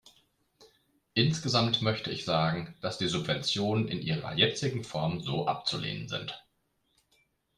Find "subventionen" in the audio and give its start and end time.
3.07-3.87